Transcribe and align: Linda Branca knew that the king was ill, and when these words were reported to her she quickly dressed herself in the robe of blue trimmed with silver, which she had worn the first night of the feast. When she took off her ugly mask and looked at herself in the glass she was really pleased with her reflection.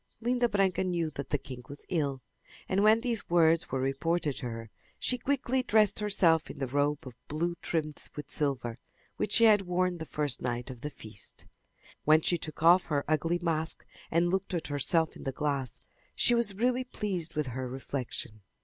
Linda 0.19 0.49
Branca 0.49 0.83
knew 0.83 1.11
that 1.11 1.29
the 1.29 1.37
king 1.37 1.61
was 1.69 1.85
ill, 1.87 2.23
and 2.67 2.81
when 2.81 3.01
these 3.01 3.29
words 3.29 3.69
were 3.69 3.79
reported 3.79 4.33
to 4.37 4.47
her 4.49 4.71
she 4.97 5.19
quickly 5.19 5.61
dressed 5.61 5.99
herself 5.99 6.49
in 6.49 6.57
the 6.57 6.65
robe 6.65 7.05
of 7.05 7.13
blue 7.27 7.53
trimmed 7.61 8.09
with 8.15 8.31
silver, 8.31 8.79
which 9.17 9.33
she 9.33 9.43
had 9.43 9.61
worn 9.61 9.99
the 9.99 10.07
first 10.07 10.41
night 10.41 10.71
of 10.71 10.81
the 10.81 10.89
feast. 10.89 11.45
When 12.03 12.21
she 12.21 12.39
took 12.39 12.63
off 12.63 12.85
her 12.87 13.05
ugly 13.07 13.37
mask 13.43 13.85
and 14.09 14.31
looked 14.31 14.55
at 14.55 14.69
herself 14.69 15.15
in 15.15 15.21
the 15.23 15.31
glass 15.31 15.77
she 16.15 16.33
was 16.33 16.55
really 16.55 16.83
pleased 16.83 17.35
with 17.35 17.45
her 17.53 17.67
reflection. 17.67 18.41